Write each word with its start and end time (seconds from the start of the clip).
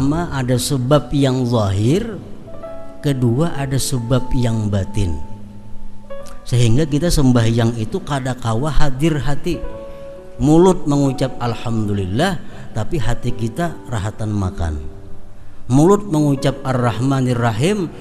Pertama 0.00 0.32
ada 0.32 0.56
sebab 0.56 1.12
yang 1.12 1.44
zahir, 1.44 2.16
kedua 3.04 3.52
ada 3.52 3.76
sebab 3.76 4.32
yang 4.32 4.72
batin. 4.72 5.20
Sehingga 6.48 6.88
kita 6.88 7.12
sembahyang 7.12 7.76
itu 7.76 8.00
kadakawa 8.00 8.72
hadir 8.80 9.20
hati. 9.20 9.60
Mulut 10.40 10.88
mengucap 10.88 11.36
alhamdulillah, 11.36 12.40
tapi 12.72 12.96
hati 12.96 13.28
kita 13.36 13.76
rahatan 13.92 14.32
makan. 14.32 14.80
Mulut 15.68 16.08
mengucap 16.08 16.56
ar-rahmanir 16.64 17.36
rahim, 17.36 17.92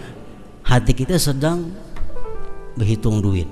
hati 0.63 0.95
kita 0.95 1.19
sedang 1.19 1.67
berhitung 2.79 3.19
duit. 3.19 3.51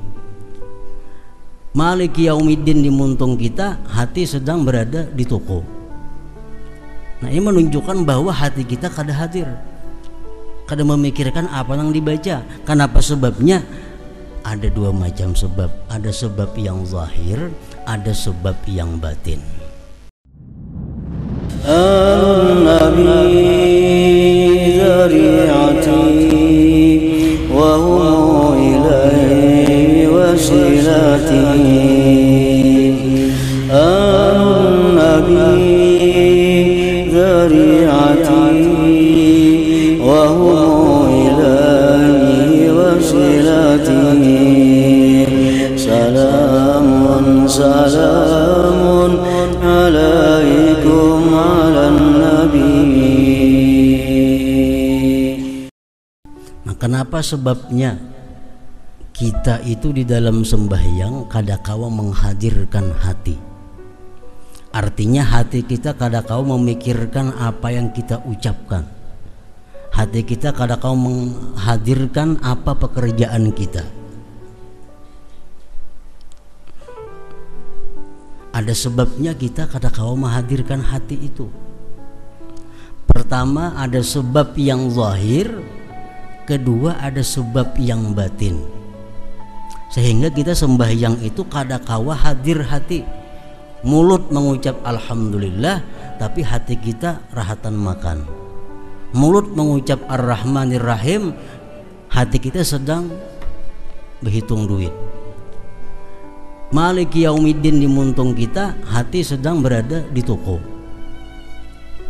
Malik 1.75 2.15
Yaumiddin 2.15 2.79
di 2.79 2.87
muntung 2.87 3.35
kita, 3.35 3.83
hati 3.91 4.23
sedang 4.23 4.63
berada 4.63 5.03
di 5.03 5.27
toko. 5.27 5.76
Nah 7.22 7.28
ini 7.30 7.42
menunjukkan 7.42 8.02
bahwa 8.02 8.34
hati 8.34 8.66
kita 8.66 8.90
kada 8.90 9.14
hadir 9.14 9.46
Kada 10.66 10.82
memikirkan 10.82 11.46
apa 11.46 11.78
yang 11.78 11.94
dibaca 11.94 12.42
Kenapa 12.66 12.98
sebabnya? 12.98 13.62
Ada 14.42 14.66
dua 14.74 14.90
macam 14.90 15.30
sebab 15.38 15.70
Ada 15.86 16.10
sebab 16.10 16.50
yang 16.58 16.82
zahir 16.82 17.54
Ada 17.86 18.10
sebab 18.10 18.58
yang 18.66 18.98
batin 18.98 19.38
النبي 22.42 23.38
ذريعتي 24.82 26.10
وهو 27.54 28.54
إليه 28.58 30.08
وسيلتي 30.08 31.85
سلام 47.56 47.56
سلام 47.56 48.82
عليكم 49.64 51.20
على 51.32 51.82
النبي 51.88 53.24
Nah 56.62 56.76
kenapa 56.76 57.24
sebabnya 57.24 57.96
kita 59.16 59.64
itu 59.64 59.96
di 59.96 60.04
dalam 60.04 60.44
sembahyang 60.44 61.24
kadakawa 61.32 61.88
menghadirkan 61.88 62.92
hati 63.00 63.40
Artinya 64.72 65.24
hati 65.24 65.64
kita 65.64 65.96
kadakawa 65.96 66.60
memikirkan 66.60 67.32
apa 67.40 67.72
yang 67.72 67.96
kita 67.96 68.20
ucapkan 68.28 68.84
Hati 69.92 70.20
kita 70.20 70.52
kadakawa 70.52 70.96
menghadirkan 70.96 72.36
apa 72.44 72.76
pekerjaan 72.76 73.56
kita 73.56 73.95
Ada 78.57 78.73
sebabnya 78.73 79.37
kita 79.37 79.69
kadakawa 79.69 80.17
menghadirkan 80.17 80.81
hati 80.81 81.29
itu. 81.29 81.45
Pertama 83.05 83.77
ada 83.77 84.01
sebab 84.01 84.57
yang 84.57 84.89
zahir. 84.89 85.61
Kedua 86.49 86.97
ada 86.97 87.21
sebab 87.21 87.77
yang 87.77 88.17
batin. 88.17 88.57
Sehingga 89.93 90.33
kita 90.33 90.57
sembahyang 90.57 91.21
itu 91.21 91.45
kadakawa 91.45 92.17
hadir 92.17 92.65
hati. 92.65 93.05
Mulut 93.85 94.33
mengucap 94.33 94.81
alhamdulillah 94.81 95.85
tapi 96.17 96.41
hati 96.41 96.81
kita 96.81 97.29
rahatan 97.29 97.77
makan. 97.77 98.25
Mulut 99.13 99.53
mengucap 99.53 100.01
ar-rahmanir 100.09 100.81
rahim 100.81 101.37
hati 102.09 102.41
kita 102.41 102.65
sedang 102.65 103.13
berhitung 104.17 104.65
duit 104.65 104.91
Malik 106.67 107.15
Yaumiddin 107.15 107.79
di 107.79 107.87
muntung 107.87 108.35
kita 108.35 108.75
hati 108.83 109.23
sedang 109.23 109.63
berada 109.63 110.03
di 110.11 110.19
toko. 110.19 110.59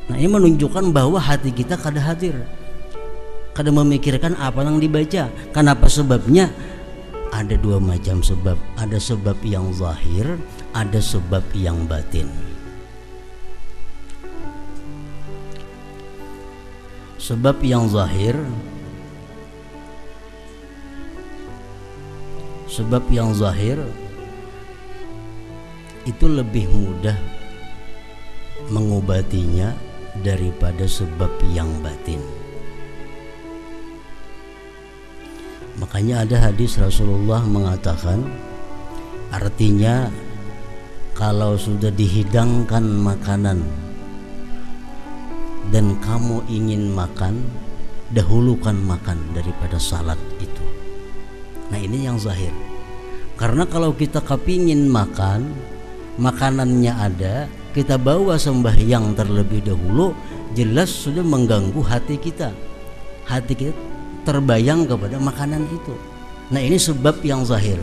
Nah 0.09 0.18
ini 0.18 0.25
menunjukkan 0.25 0.90
bahwa 0.90 1.22
hati 1.22 1.53
kita 1.53 1.78
kada 1.78 2.01
hadir. 2.01 2.34
Kada 3.53 3.69
memikirkan 3.69 4.34
apa 4.34 4.66
yang 4.66 4.81
dibaca. 4.81 5.29
Kenapa? 5.53 5.85
Sebabnya 5.85 6.50
ada 7.29 7.53
dua 7.53 7.78
macam 7.78 8.25
sebab. 8.25 8.57
Ada 8.81 8.97
sebab 8.97 9.38
yang 9.46 9.69
zahir 9.78 10.41
ada 10.73 10.97
sebab 10.97 11.46
yang 11.53 11.85
batin. 11.85 12.25
Sebab 17.22 17.62
yang 17.62 17.85
zahir 17.91 18.34
sebab 22.69 23.03
yang 23.09 23.34
zahir 23.34 23.81
itu 26.07 26.25
lebih 26.31 26.72
mudah 26.72 27.19
mengobatinya 28.72 29.75
daripada 30.23 30.88
sebab 30.88 31.29
yang 31.51 31.69
batin 31.84 32.23
Makanya 35.78 36.25
ada 36.25 36.50
hadis 36.50 36.81
Rasulullah 36.81 37.46
mengatakan 37.46 38.25
artinya 39.29 40.09
kalau 41.13 41.53
sudah 41.53 41.94
dihidangkan 41.94 42.81
makanan 42.81 43.62
dan 45.69 45.94
kamu 46.01 46.41
ingin 46.50 46.90
makan 46.90 47.46
dahulukan 48.09 48.73
makan 48.73 49.22
daripada 49.38 49.78
salat 49.78 50.17
itu. 50.41 50.66
Nah 51.69 51.78
ini 51.78 52.09
yang 52.09 52.17
zahir. 52.17 52.53
Karena 53.38 53.69
kalau 53.69 53.94
kita 53.94 54.17
kepingin 54.25 54.90
makan 54.90 55.53
makanannya 56.17 56.94
ada 56.94 57.35
kita 57.73 57.97
bawa 57.97 58.38
sembahyang 58.38 59.13
terlebih 59.13 59.61
dahulu 59.66 60.13
jelas 60.57 60.89
sudah 60.89 61.22
mengganggu 61.22 61.81
hati 61.85 62.17
kita 62.17 62.50
hati 63.28 63.53
kita 63.53 63.88
terbayang 64.28 64.83
kepada 64.83 65.16
makanan 65.16 65.63
itu. 65.72 65.95
Nah, 66.51 66.59
ini 66.59 66.75
sebab 66.75 67.23
yang 67.23 67.47
zahir. 67.47 67.79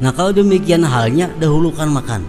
Nah, 0.00 0.08
kalau 0.16 0.32
demikian 0.32 0.80
halnya 0.80 1.28
dahulukan 1.36 1.92
makan. 1.92 2.24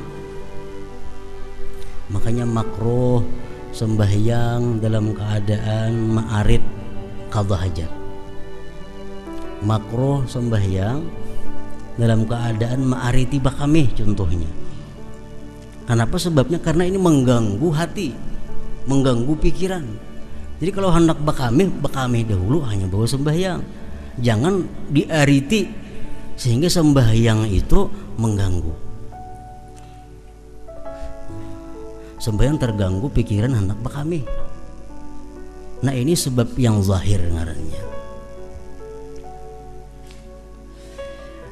Makanya 2.11 2.43
makruh 2.43 3.23
sembahyang 3.71 4.83
dalam 4.83 5.15
keadaan 5.15 6.19
ma'arid 6.19 6.63
qadha 7.31 7.55
hajat. 7.63 7.91
Makruh 9.63 10.27
sembahyang 10.27 10.99
dalam 11.97 12.25
keadaan 12.25 12.89
ma'ariti 12.89 13.37
bakamih 13.37 13.93
contohnya. 13.93 14.49
Kenapa 15.83 16.15
sebabnya? 16.15 16.57
Karena 16.63 16.87
ini 16.87 16.95
mengganggu 16.95 17.69
hati, 17.75 18.15
mengganggu 18.87 19.33
pikiran. 19.37 19.85
Jadi 20.63 20.71
kalau 20.71 20.89
hendak 20.95 21.19
bakamih, 21.19 21.67
bakamih 21.83 22.23
dahulu 22.23 22.63
hanya 22.63 22.87
bawa 22.87 23.03
sembahyang. 23.03 23.61
Jangan 24.23 24.63
diariti 24.93 25.67
sehingga 26.39 26.71
sembahyang 26.71 27.49
itu 27.51 27.89
mengganggu. 28.15 28.73
Sembahyang 32.23 32.55
terganggu 32.55 33.11
pikiran 33.11 33.51
hendak 33.51 33.75
bakamih. 33.83 34.23
Nah 35.83 35.91
ini 35.91 36.15
sebab 36.15 36.55
yang 36.55 36.79
zahir 36.79 37.19
ngarannya. 37.19 37.83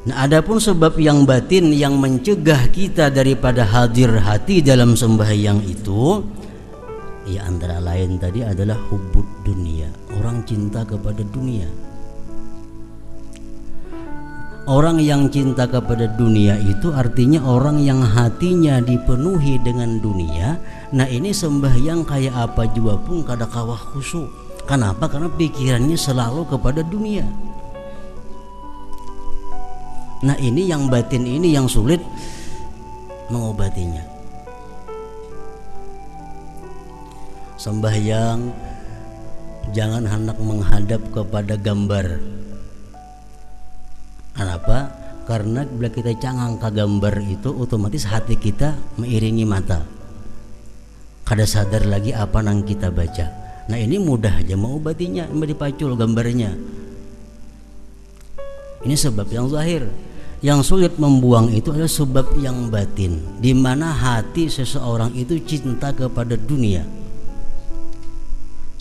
Nah 0.02 0.26
adapun 0.26 0.58
sebab 0.58 0.98
yang 0.98 1.30
batin 1.30 1.70
yang 1.70 1.94
mencegah 2.02 2.74
kita 2.74 3.14
daripada 3.14 3.62
hadir 3.62 4.10
hati 4.18 4.58
dalam 4.66 4.98
sembahyang 4.98 5.62
itu 5.62 6.26
ya 7.30 7.46
antara 7.46 7.78
lain 7.78 8.18
tadi 8.18 8.42
adalah 8.42 8.82
hubud 8.90 9.46
dunia 9.46 9.86
orang 10.18 10.42
cinta 10.42 10.82
kepada 10.82 11.22
dunia. 11.22 11.70
Orang 14.66 14.98
yang 14.98 15.30
cinta 15.30 15.70
kepada 15.70 16.10
dunia 16.18 16.58
itu 16.58 16.90
artinya 16.94 17.42
orang 17.46 17.82
yang 17.82 18.02
hatinya 18.02 18.82
dipenuhi 18.82 19.62
dengan 19.62 20.02
dunia. 20.02 20.58
Nah 20.98 21.06
ini 21.06 21.30
sembahyang 21.30 22.06
kayak 22.10 22.34
apa? 22.50 22.70
Juga 22.74 22.98
pun 22.98 23.22
kada 23.22 23.46
kawah 23.46 23.78
khusyuk. 23.78 24.30
Kenapa? 24.66 25.10
Karena 25.10 25.30
pikirannya 25.30 25.98
selalu 25.98 26.46
kepada 26.50 26.82
dunia 26.86 27.51
nah 30.22 30.38
ini 30.38 30.70
yang 30.70 30.86
batin 30.86 31.26
ini 31.26 31.54
yang 31.54 31.66
sulit 31.66 32.02
mengobatinya. 33.32 34.04
Sembahyang 37.62 38.52
jangan 39.72 40.04
hendak 40.06 40.38
menghadap 40.42 41.02
kepada 41.14 41.56
gambar. 41.56 42.18
Kenapa 44.34 44.90
karena 45.30 45.64
bila 45.64 45.88
kita 45.94 46.18
cangang 46.18 46.58
ke 46.58 46.70
gambar 46.74 47.16
itu 47.24 47.50
otomatis 47.54 48.04
hati 48.10 48.36
kita 48.36 48.76
mengiringi 48.98 49.46
mata. 49.46 49.86
Kada 51.22 51.46
sadar 51.48 51.88
lagi 51.88 52.12
apa 52.12 52.44
yang 52.44 52.66
kita 52.66 52.92
baca. 52.92 53.30
Nah 53.70 53.78
ini 53.78 54.02
mudah 54.02 54.42
aja 54.42 54.58
mau 54.58 54.82
batinya 54.82 55.30
mau 55.32 55.46
dipacul 55.46 55.96
gambarnya. 55.96 56.58
Ini 58.82 58.96
sebab 58.98 59.30
yang 59.30 59.46
zahir 59.48 59.86
yang 60.42 60.66
sulit 60.66 60.98
membuang 60.98 61.54
itu 61.54 61.70
adalah 61.70 61.90
sebab 61.90 62.34
yang 62.42 62.74
batin 62.74 63.22
di 63.38 63.54
mana 63.54 63.94
hati 63.94 64.50
seseorang 64.50 65.14
itu 65.14 65.38
cinta 65.46 65.94
kepada 65.94 66.34
dunia. 66.34 66.82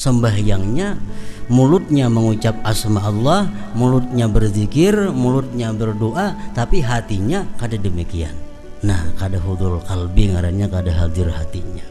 Sembahyangnya 0.01 0.97
mulutnya 1.53 2.09
mengucap 2.09 2.57
asma 2.65 3.05
Allah 3.05 3.53
mulutnya 3.77 4.25
berzikir 4.33 5.12
mulutnya 5.12 5.77
berdoa 5.77 6.57
tapi 6.57 6.81
hatinya 6.81 7.45
kada 7.61 7.77
demikian. 7.77 8.33
Nah 8.81 9.13
kada 9.21 9.37
hudul 9.37 9.85
kalbi 9.85 10.33
ngarannya 10.33 10.65
kada 10.73 10.93
hadir 10.97 11.29
hatinya. 11.29 11.85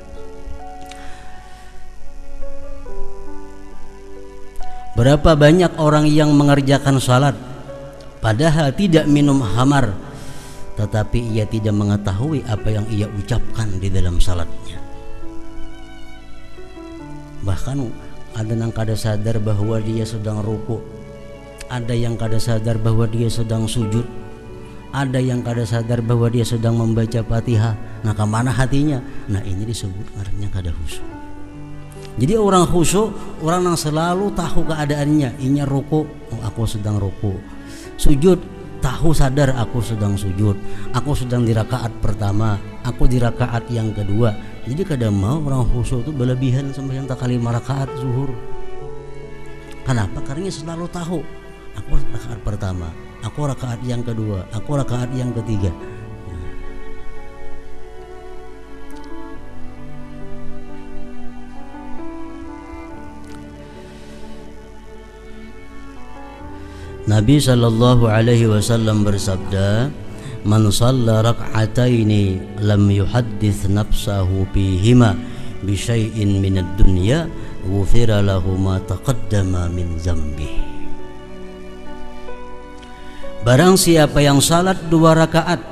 Berapa 4.98 5.38
banyak 5.38 5.78
orang 5.78 6.10
yang 6.10 6.34
mengerjakan 6.34 6.98
salat 6.98 7.38
padahal 8.20 8.72
tidak 8.76 9.08
minum 9.08 9.40
hamar 9.42 9.96
tetapi 10.80 11.36
ia 11.36 11.44
tidak 11.44 11.76
mengetahui 11.76 12.40
apa 12.48 12.72
yang 12.72 12.88
ia 12.88 13.12
ucapkan 13.12 13.68
di 13.84 13.92
dalam 13.92 14.16
salatnya. 14.16 14.80
Bahkan 17.44 17.78
ada 18.40 18.56
yang 18.56 18.72
kada 18.72 18.96
sadar 18.96 19.44
bahwa 19.44 19.76
dia 19.84 20.08
sedang 20.08 20.40
ruku, 20.40 20.80
ada 21.68 21.92
yang 21.92 22.16
kada 22.16 22.40
sadar 22.40 22.80
bahwa 22.80 23.04
dia 23.12 23.28
sedang 23.28 23.68
sujud, 23.68 24.08
ada 24.96 25.20
yang 25.20 25.44
kada 25.44 25.68
sadar 25.68 26.00
bahwa 26.00 26.32
dia 26.32 26.48
sedang 26.48 26.80
membaca 26.80 27.20
Fatihah. 27.28 27.76
Nah, 28.00 28.16
ke 28.16 28.24
mana 28.24 28.48
hatinya? 28.56 29.04
Nah, 29.28 29.44
ini 29.44 29.68
disebut 29.68 30.16
karena 30.16 30.48
kada 30.48 30.72
khusyuk. 30.72 31.04
Jadi 32.16 32.40
orang 32.40 32.64
khusyuk, 32.64 33.12
orang 33.44 33.68
yang 33.68 33.76
selalu 33.76 34.32
tahu 34.32 34.64
keadaannya. 34.64 35.44
Inya 35.44 35.68
ruku, 35.68 36.08
oh, 36.08 36.40
aku 36.48 36.64
sedang 36.64 36.96
ruku. 36.96 37.59
Sujud, 38.00 38.40
tahu 38.80 39.12
sadar 39.12 39.52
aku 39.60 39.84
sedang 39.84 40.16
sujud. 40.16 40.56
Aku 40.96 41.12
sedang 41.12 41.44
di 41.44 41.52
rakaat 41.52 41.92
pertama, 42.00 42.56
aku 42.88 43.12
di 43.12 43.20
rakaat 43.20 43.68
yang 43.68 43.92
kedua. 43.92 44.32
Jadi 44.64 44.88
kadang 44.88 45.20
mau 45.20 45.44
orang 45.44 45.68
khusyuk 45.68 46.08
itu 46.08 46.16
berlebihan 46.16 46.72
sampai 46.72 46.96
yang 46.96 47.12
tak 47.12 47.20
kali 47.20 47.36
rakaat 47.36 47.92
zuhur. 48.00 48.32
Kenapa? 49.84 50.24
Karena 50.24 50.48
selalu 50.48 50.88
tahu 50.88 51.20
aku 51.76 52.00
rakaat 52.00 52.40
pertama, 52.40 52.88
aku 53.20 53.52
rakaat 53.52 53.84
yang 53.84 54.00
kedua, 54.00 54.48
aku 54.56 54.80
rakaat 54.80 55.12
yang 55.12 55.36
ketiga. 55.36 55.76
Nabi 67.10 67.42
Shallallahu 67.42 68.06
Alaihi 68.06 68.46
Wasallam 68.46 69.02
bersabda, 69.02 69.90
"Man 70.46 70.70
shalla 70.70 71.26
rak'ataini 71.26 72.38
lam 72.62 72.86
yuhaddits 72.86 73.66
nafsahu 73.66 74.46
bihima 74.54 75.18
bi 75.66 75.74
syai'in 75.74 76.38
min 76.38 76.62
ad-dunya 76.62 77.26
ghufira 77.66 78.22
lahu 78.22 78.54
ma 78.62 78.78
taqaddama 78.78 79.74
min 79.74 79.98
zambi." 79.98 80.54
Barang 83.42 83.74
siapa 83.74 84.22
yang 84.22 84.38
salat 84.38 84.78
dua 84.94 85.18
rakaat 85.18 85.66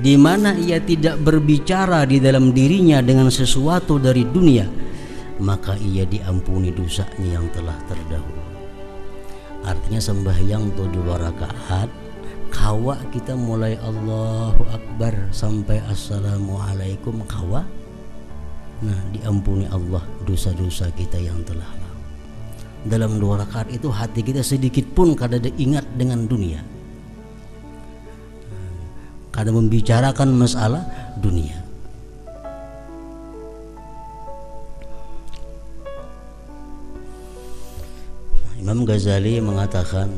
di 0.00 0.16
mana 0.16 0.56
ia 0.56 0.80
tidak 0.80 1.20
berbicara 1.20 2.08
di 2.08 2.24
dalam 2.24 2.56
dirinya 2.56 3.04
dengan 3.04 3.28
sesuatu 3.28 4.00
dari 4.00 4.24
dunia, 4.24 4.64
maka 5.44 5.76
ia 5.76 6.08
diampuni 6.08 6.72
dosanya 6.72 7.36
yang 7.36 7.52
telah 7.52 7.76
terdahulu 7.84 8.55
artinya 9.64 10.00
sembahyang 10.00 10.74
tuh 10.76 10.88
dua 10.90 11.20
rakaat. 11.20 11.88
Kawa 12.52 12.96
kita 13.12 13.36
mulai 13.36 13.76
Allahu 13.80 14.64
Akbar 14.70 15.12
sampai 15.34 15.82
Assalamualaikum. 15.86 17.20
Kawa 17.26 17.64
nah 18.76 19.00
diampuni 19.08 19.64
Allah 19.72 20.04
dosa-dosa 20.28 20.92
kita 20.92 21.16
yang 21.16 21.40
telah 21.48 21.64
lalu. 21.64 21.96
Dalam 22.86 23.16
dua 23.16 23.42
rakaat 23.44 23.72
itu 23.72 23.88
hati 23.88 24.20
kita 24.22 24.44
sedikit 24.44 24.84
pun 24.92 25.16
kada 25.16 25.40
ada 25.40 25.50
ingat 25.56 25.84
dengan 25.96 26.24
dunia. 26.24 26.60
Kada 29.32 29.52
membicarakan 29.52 30.32
masalah 30.32 30.84
dunia 31.20 31.65
Imam 38.66 38.82
Ghazali 38.82 39.38
mengatakan 39.38 40.10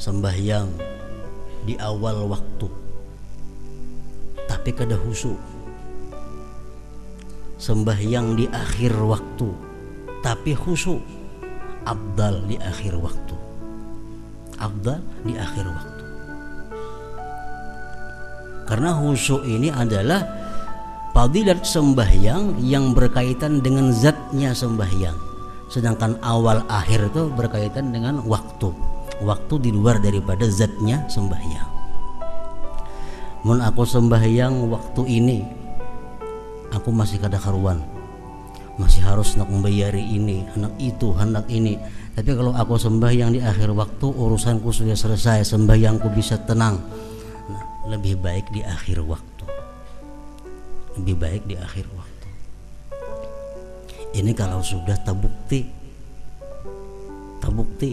sembahyang 0.00 0.72
di 1.68 1.76
awal 1.76 2.24
waktu 2.24 2.64
tapi 4.48 4.72
kada 4.72 4.96
husu 4.96 5.36
sembahyang 7.60 8.40
di 8.40 8.48
akhir 8.48 8.96
waktu 9.04 9.52
tapi 10.24 10.56
husu 10.56 10.96
abdal 11.84 12.48
di 12.48 12.56
akhir 12.56 12.96
waktu 12.96 13.36
abdal 14.56 15.04
di 15.28 15.36
akhir 15.36 15.68
waktu. 15.68 16.04
Karena 18.64 18.96
husu 18.96 19.44
ini 19.44 19.68
adalah 19.68 20.24
fadilat 21.12 21.68
sembahyang 21.68 22.56
yang 22.64 22.96
berkaitan 22.96 23.60
dengan 23.60 23.92
zatnya 23.92 24.56
sembahyang 24.56 25.27
sedangkan 25.68 26.16
awal 26.24 26.64
akhir 26.66 27.12
itu 27.12 27.28
berkaitan 27.32 27.92
dengan 27.92 28.24
waktu. 28.24 28.72
Waktu 29.20 29.54
di 29.68 29.70
luar 29.74 30.00
daripada 30.00 30.48
zatnya 30.48 31.04
sembahyang. 31.10 31.70
Mun 33.44 33.62
aku 33.62 33.82
sembahyang 33.86 34.66
waktu 34.70 35.02
ini 35.06 35.38
aku 36.72 36.90
masih 36.90 37.20
kada 37.22 37.38
karuan. 37.38 37.82
Masih 38.78 39.02
harus 39.02 39.34
nak 39.34 39.50
membayari 39.50 40.02
ini 40.02 40.46
anak 40.54 40.74
itu 40.78 41.10
anak 41.18 41.50
ini. 41.50 41.74
Tapi 42.14 42.30
kalau 42.34 42.54
aku 42.54 42.78
sembahyang 42.78 43.34
di 43.34 43.40
akhir 43.42 43.74
waktu 43.74 44.06
urusanku 44.06 44.70
sudah 44.70 44.94
selesai 44.94 45.46
sembahyangku 45.46 46.06
bisa 46.14 46.38
tenang. 46.46 46.78
Nah, 47.50 47.62
lebih 47.90 48.22
baik 48.22 48.54
di 48.54 48.62
akhir 48.62 49.02
waktu. 49.02 49.44
Lebih 50.98 51.14
baik 51.18 51.42
di 51.46 51.58
akhir 51.58 51.90
waktu 51.94 52.17
ini 54.16 54.32
kalau 54.32 54.64
sudah 54.64 54.96
terbukti. 55.04 55.68
Terbukti. 57.42 57.90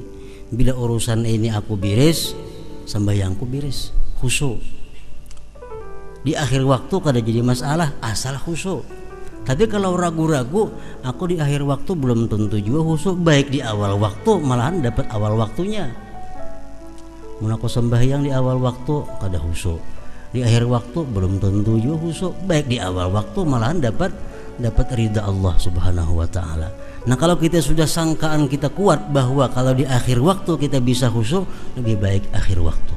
Bila 0.53 0.77
urusan 0.77 1.25
ini 1.25 1.51
aku 1.51 1.75
biris 1.75 2.37
sembahyangku 2.85 3.43
biris. 3.43 3.91
Khusyuk. 4.21 4.61
Di 6.25 6.33
akhir 6.33 6.65
waktu 6.65 6.95
kada 7.03 7.19
jadi 7.21 7.41
masalah 7.45 7.93
asal 8.01 8.39
khusyuk. 8.39 8.81
Tapi 9.45 9.69
kalau 9.69 9.93
ragu-ragu 9.93 10.73
aku 11.05 11.29
di 11.29 11.37
akhir 11.37 11.61
waktu 11.61 11.93
belum 11.93 12.25
tentu 12.25 12.57
juga 12.57 12.81
khusyuk. 12.81 13.21
Baik 13.21 13.53
di 13.53 13.59
awal 13.61 13.99
waktu 14.01 14.31
malahan 14.41 14.81
dapat 14.81 15.05
awal 15.13 15.37
waktunya. 15.37 15.93
Mun 17.43 17.51
aku 17.51 17.67
sembahyang 17.67 18.25
di 18.25 18.31
awal 18.31 18.57
waktu 18.57 19.05
kada 19.21 19.37
khusyuk. 19.37 19.77
Di 20.33 20.41
akhir 20.41 20.65
waktu 20.65 20.99
belum 21.03 21.37
tentu 21.37 21.77
juga 21.77 22.01
khusyuk. 22.01 22.33
Baik 22.47 22.73
di 22.73 22.81
awal 22.81 23.13
waktu 23.13 23.39
malahan 23.45 23.83
dapat 23.83 24.09
dapat 24.59 24.87
ridha 24.95 25.23
Allah 25.23 25.55
Subhanahu 25.59 26.23
wa 26.23 26.27
taala. 26.27 26.71
Nah, 27.05 27.13
kalau 27.13 27.37
kita 27.37 27.61
sudah 27.61 27.85
sangkaan 27.85 28.49
kita 28.49 28.73
kuat 28.73 29.13
bahwa 29.13 29.45
kalau 29.53 29.77
di 29.77 29.85
akhir 29.85 30.17
waktu 30.17 30.57
kita 30.57 30.81
bisa 30.81 31.05
khusyuk, 31.11 31.45
lebih 31.77 32.01
baik 32.01 32.23
akhir 32.33 32.57
waktu. 32.65 32.93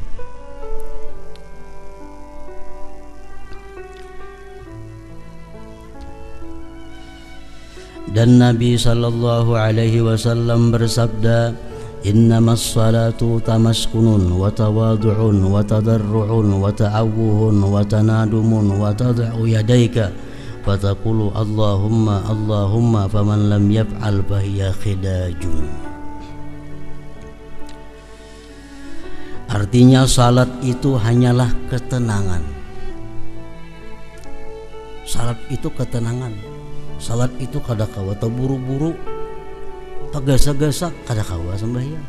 Dan 8.09 8.41
Nabi 8.41 8.81
sallallahu 8.81 9.53
alaihi 9.53 10.01
wasallam 10.01 10.73
bersabda, 10.73 11.53
"Innamas 12.09 12.73
salatu 12.73 13.37
tamaskunun 13.45 14.33
wa 14.33 14.49
tawadu'un 14.49 15.37
wa 15.45 15.61
tadarru'un 15.61 16.49
wa 16.49 16.73
ta'awuhun 16.73 17.61
wa 20.69 20.77
tanadumun 20.77 21.33
wa 21.33 21.33
tad'u 21.33 21.33
yadayka" 21.33 21.33
fataqulu 21.33 21.33
Allahumma 21.33 22.17
Allahumma 22.29 23.03
faman 23.09 23.41
lam 23.49 23.65
yaf'al 23.73 24.21
fahiya 24.21 24.77
khidajun 24.77 25.65
Artinya 29.49 30.05
salat 30.05 30.47
itu 30.61 30.93
hanyalah 31.01 31.49
ketenangan. 31.73 32.45
Salat 35.09 35.41
itu 35.49 35.73
ketenangan. 35.73 36.37
Salat 37.01 37.33
itu 37.41 37.57
kada 37.65 37.89
kawa 37.89 38.13
terburu-buru 38.21 38.93
Tegasa-gasa 40.13 40.93
kada 41.09 41.25
kawa 41.25 41.57
sembahyang. 41.57 42.07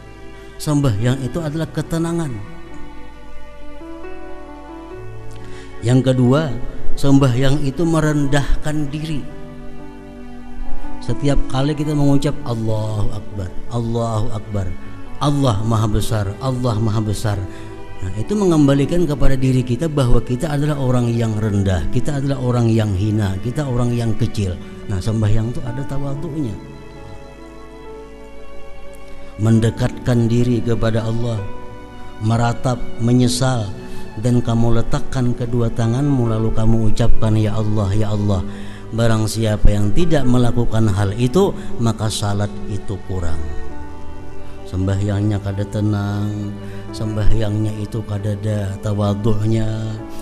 Sembahyang 0.59 1.19
itu 1.23 1.39
adalah 1.39 1.67
ketenangan. 1.71 2.31
Yang 5.79 6.11
kedua 6.11 6.51
sembahyang 6.99 7.63
itu 7.63 7.87
merendahkan 7.87 8.91
diri 8.91 9.23
setiap 10.99 11.39
kali 11.47 11.71
kita 11.71 11.95
mengucap 11.95 12.35
Allahu 12.43 13.07
Akbar 13.15 13.47
Allahu 13.71 14.27
Akbar 14.35 14.67
Allah 15.23 15.55
Maha 15.63 15.87
Besar 15.87 16.25
Allah 16.43 16.75
Maha 16.75 16.99
Besar 16.99 17.39
Nah, 17.99 18.15
itu 18.15 18.31
mengembalikan 18.31 19.03
kepada 19.03 19.35
diri 19.35 19.59
kita 19.59 19.91
bahwa 19.91 20.23
kita 20.23 20.47
adalah 20.55 20.79
orang 20.79 21.11
yang 21.11 21.35
rendah, 21.35 21.83
kita 21.91 22.23
adalah 22.23 22.39
orang 22.39 22.71
yang 22.71 22.95
hina, 22.95 23.35
kita 23.43 23.67
orang 23.67 23.91
yang 23.91 24.15
kecil. 24.15 24.55
Nah, 24.87 25.03
sembahyang 25.03 25.51
itu 25.51 25.59
ada 25.67 25.83
tawaduknya. 25.83 26.55
Mendekatkan 29.43 30.31
diri 30.31 30.63
kepada 30.63 31.03
Allah, 31.03 31.43
meratap, 32.23 32.79
menyesal, 33.03 33.67
dan 34.19 34.43
kamu 34.43 34.83
letakkan 34.83 35.31
kedua 35.33 35.71
tanganmu 35.71 36.29
lalu 36.29 36.51
kamu 36.51 36.91
ucapkan 36.93 37.33
ya 37.39 37.55
Allah 37.55 37.89
ya 37.95 38.11
Allah 38.13 38.43
Barang 38.89 39.29
siapa 39.29 39.69
yang 39.69 39.93
tidak 39.93 40.25
melakukan 40.25 40.89
hal 40.89 41.13
itu 41.13 41.53
maka 41.77 42.09
salat 42.09 42.49
itu 42.73 42.97
kurang. 43.05 43.37
Sembahyangnya 44.69 45.41
kada 45.41 45.65
tenang 45.65 46.53
Sembahyangnya 46.93 47.73
itu 47.81 48.05
kada 48.05 48.37
ada 48.37 48.77
tawaduknya 48.85 49.65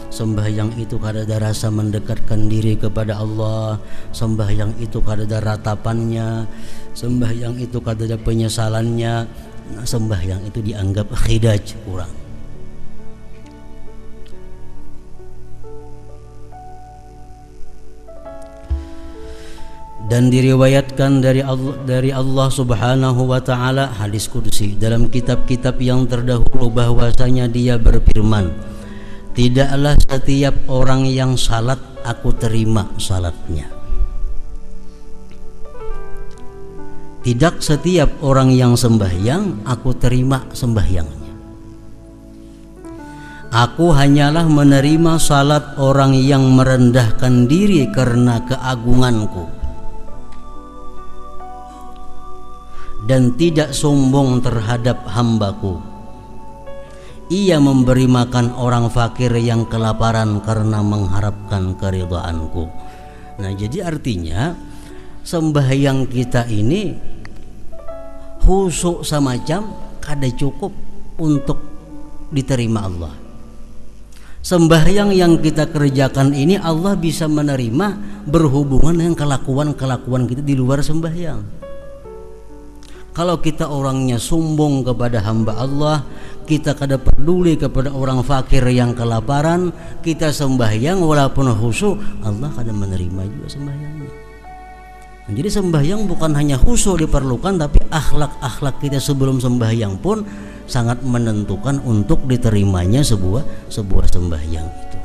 Sembahyang 0.08 0.72
itu 0.80 0.96
kada 0.96 1.28
ada 1.28 1.52
rasa 1.52 1.68
mendekatkan 1.68 2.48
diri 2.48 2.80
kepada 2.80 3.20
Allah 3.20 3.76
Sembahyang 4.16 4.72
itu 4.80 5.04
kada 5.04 5.28
ada 5.28 5.44
ratapannya 5.44 6.48
Sembahyang 6.96 7.60
itu 7.60 7.84
kada 7.84 8.08
ada 8.08 8.16
penyesalannya 8.16 9.28
Sembahyang 9.84 10.40
itu 10.48 10.64
dianggap 10.64 11.12
khidaj 11.12 11.76
kurang 11.84 12.27
dan 20.08 20.32
diriwayatkan 20.32 21.20
dari 21.20 21.44
Allah, 21.44 21.76
dari 21.84 22.16
Allah 22.16 22.48
Subhanahu 22.48 23.28
wa 23.28 23.44
taala 23.44 23.92
hadis 23.92 24.32
kursi 24.32 24.80
dalam 24.80 25.12
kitab-kitab 25.12 25.76
yang 25.84 26.08
terdahulu 26.08 26.72
bahwasanya 26.72 27.52
dia 27.52 27.76
berfirman 27.76 28.56
tidaklah 29.36 30.00
setiap 30.00 30.56
orang 30.72 31.04
yang 31.04 31.36
salat 31.36 31.78
aku 32.08 32.32
terima 32.40 32.88
salatnya. 32.96 33.68
Tidak 37.28 37.60
setiap 37.60 38.24
orang 38.24 38.56
yang 38.56 38.80
sembahyang 38.80 39.68
aku 39.68 39.92
terima 40.00 40.48
sembahyangnya. 40.56 41.36
Aku 43.52 43.92
hanyalah 43.92 44.48
menerima 44.48 45.20
salat 45.20 45.76
orang 45.76 46.16
yang 46.16 46.48
merendahkan 46.56 47.52
diri 47.52 47.92
karena 47.92 48.40
keagunganku 48.48 49.57
dan 53.08 53.40
tidak 53.40 53.72
sombong 53.72 54.44
terhadap 54.44 55.08
hambaku. 55.08 55.80
Ia 57.32 57.60
memberi 57.60 58.08
makan 58.08 58.56
orang 58.56 58.92
fakir 58.92 59.32
yang 59.40 59.68
kelaparan 59.68 60.44
karena 60.44 60.84
mengharapkan 60.84 61.76
keridhaanku. 61.80 62.68
Nah 63.40 63.52
jadi 63.56 63.88
artinya 63.88 64.56
sembahyang 65.24 66.08
kita 66.08 66.48
ini 66.52 66.96
husuk 68.44 69.04
semacam 69.04 69.62
kada 70.04 70.28
cukup 70.36 70.72
untuk 71.20 71.60
diterima 72.32 72.80
Allah. 72.88 73.16
Sembahyang 74.40 75.12
yang 75.12 75.44
kita 75.44 75.68
kerjakan 75.68 76.32
ini 76.32 76.56
Allah 76.56 76.96
bisa 76.96 77.28
menerima 77.28 77.88
berhubungan 78.24 78.96
dengan 78.96 79.16
kelakuan-kelakuan 79.20 80.24
kita 80.24 80.40
di 80.40 80.56
luar 80.56 80.80
sembahyang 80.80 81.67
kalau 83.18 83.42
kita 83.42 83.66
orangnya 83.66 84.22
sombong 84.22 84.86
kepada 84.86 85.26
hamba 85.26 85.58
Allah 85.58 86.06
kita 86.46 86.78
kada 86.78 87.02
peduli 87.02 87.58
kepada 87.58 87.90
orang 87.90 88.22
fakir 88.22 88.62
yang 88.70 88.94
kelaparan 88.94 89.74
kita 90.06 90.30
sembahyang 90.30 91.02
walaupun 91.02 91.50
khusyuk 91.50 91.98
Allah 92.22 92.54
kada 92.54 92.70
menerima 92.70 93.26
juga 93.26 93.48
sembahyangnya. 93.50 94.12
Jadi 95.28 95.50
sembahyang 95.50 96.08
bukan 96.08 96.32
hanya 96.38 96.56
khusyuk 96.62 97.04
diperlukan 97.04 97.58
tapi 97.58 97.82
akhlak-akhlak 97.90 98.78
kita 98.80 99.02
sebelum 99.02 99.42
sembahyang 99.42 99.98
pun 99.98 100.22
sangat 100.70 101.02
menentukan 101.02 101.82
untuk 101.84 102.22
diterimanya 102.30 103.02
sebuah 103.02 103.68
sebuah 103.68 104.06
sembahyang 104.08 104.68
itu. 104.70 104.98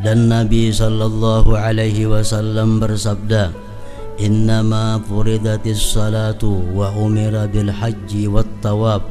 Dan 0.00 0.26
Nabi 0.26 0.74
sallallahu 0.74 1.54
alaihi 1.54 2.08
wasallam 2.10 2.82
bersabda 2.82 3.65
إنما 4.21 5.01
فرضت 5.09 5.65
الصلاة 5.67 6.43
وأمر 6.77 7.33
بالحج 7.53 8.11
والطواف 8.27 9.01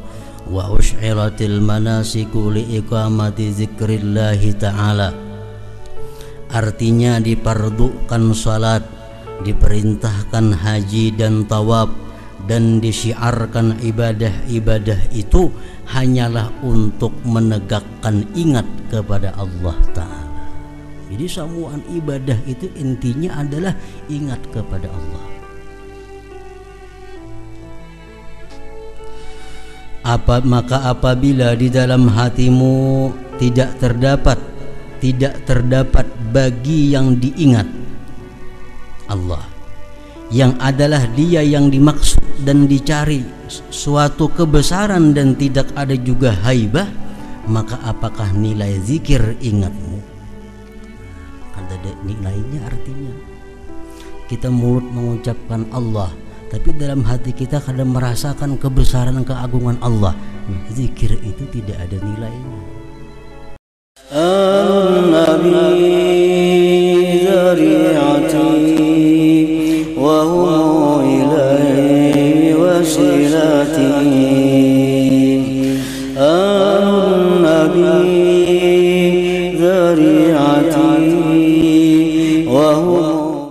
وأشعرت 0.51 1.39
المناسك 1.41 2.33
لإقامة 2.35 3.39
ذكر 3.39 3.89
الله 3.89 4.41
تعالى 4.59 5.09
Artinya 6.51 7.15
diperdukan 7.23 8.35
salat, 8.35 8.83
diperintahkan 9.47 10.51
haji 10.51 11.15
dan 11.15 11.47
tawaf 11.47 11.87
dan 12.43 12.83
disiarkan 12.83 13.79
ibadah-ibadah 13.79 15.15
itu 15.15 15.47
hanyalah 15.87 16.51
untuk 16.59 17.15
menegakkan 17.23 18.27
ingat 18.35 18.67
kepada 18.91 19.31
Allah 19.39 19.79
Ta'ala 19.95 20.24
jadi 21.06 21.26
semua 21.30 21.78
ibadah 21.92 22.38
itu 22.50 22.66
intinya 22.74 23.38
adalah 23.42 23.74
ingat 24.10 24.42
kepada 24.50 24.90
Allah. 24.90 25.24
Apa 30.06 30.38
maka 30.46 30.86
apabila 30.86 31.58
di 31.58 31.66
dalam 31.66 32.06
hatimu 32.06 33.10
tidak 33.42 33.74
terdapat 33.82 34.38
tidak 35.02 35.44
terdapat 35.44 36.06
bagi 36.32 36.94
yang 36.94 37.20
diingat 37.20 37.68
Allah 39.06 39.44
yang 40.32 40.58
adalah 40.58 41.06
dia 41.14 41.44
yang 41.44 41.70
dimaksud 41.70 42.18
dan 42.42 42.66
dicari 42.66 43.22
suatu 43.70 44.26
kebesaran 44.32 45.14
dan 45.14 45.38
tidak 45.38 45.70
ada 45.78 45.94
juga 45.94 46.34
haibah 46.42 46.88
maka 47.46 47.78
apakah 47.86 48.34
nilai 48.34 48.82
zikir 48.82 49.38
ingatmu 49.38 49.95
ada 51.86 51.94
nilainya 52.02 52.60
artinya 52.66 53.14
kita 54.26 54.50
mulut 54.50 54.82
mengucapkan 54.90 55.62
Allah 55.70 56.10
tapi 56.50 56.74
dalam 56.74 57.06
hati 57.06 57.30
kita 57.30 57.62
kadang 57.62 57.94
merasakan 57.94 58.58
kebesaran 58.58 59.22
keagungan 59.22 59.78
Allah 59.78 60.18
zikir 60.74 61.14
itu 61.22 61.46
tidak 61.54 61.78
ada 61.86 61.96
nilainya 62.02 62.58
uh. 64.10 64.55